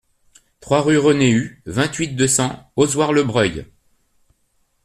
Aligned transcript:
trois 0.61 0.81
rue 0.81 0.97
René 0.97 1.29
Hue, 1.29 1.61
vingt-huit, 1.67 2.15
deux 2.15 2.27
cents, 2.27 2.71
Ozoir-le-Breuil 2.75 3.67